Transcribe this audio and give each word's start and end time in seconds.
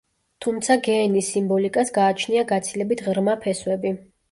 თუმცა 0.45 0.77
გეენის 0.87 1.29
სიმბოლიკას 1.35 1.95
გააჩნია 1.99 2.47
გაცილებით 2.55 3.07
ღრმა 3.11 3.39
ფესვები. 3.47 3.97